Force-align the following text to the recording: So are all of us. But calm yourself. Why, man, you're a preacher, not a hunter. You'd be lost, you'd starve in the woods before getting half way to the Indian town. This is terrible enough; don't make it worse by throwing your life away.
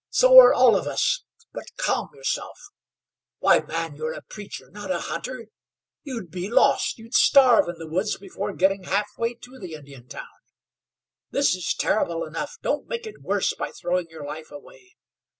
So 0.09 0.39
are 0.39 0.51
all 0.51 0.75
of 0.75 0.87
us. 0.87 1.25
But 1.53 1.75
calm 1.77 2.09
yourself. 2.15 2.57
Why, 3.37 3.59
man, 3.59 3.95
you're 3.95 4.13
a 4.13 4.23
preacher, 4.23 4.71
not 4.71 4.89
a 4.89 4.97
hunter. 4.97 5.49
You'd 6.01 6.31
be 6.31 6.49
lost, 6.49 6.97
you'd 6.97 7.13
starve 7.13 7.69
in 7.69 7.77
the 7.77 7.85
woods 7.87 8.17
before 8.17 8.51
getting 8.53 8.85
half 8.85 9.15
way 9.19 9.35
to 9.35 9.59
the 9.59 9.75
Indian 9.75 10.07
town. 10.07 10.25
This 11.29 11.53
is 11.53 11.75
terrible 11.75 12.25
enough; 12.25 12.57
don't 12.63 12.87
make 12.87 13.05
it 13.05 13.21
worse 13.21 13.53
by 13.53 13.69
throwing 13.69 14.07
your 14.09 14.25
life 14.25 14.49
away. 14.49 14.95